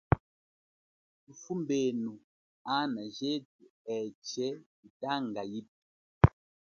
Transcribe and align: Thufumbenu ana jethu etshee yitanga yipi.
Thufumbenu 1.23 2.11
ana 2.77 3.03
jethu 3.17 3.63
etshee 3.97 4.55
yitanga 4.81 5.41
yipi. 5.51 5.77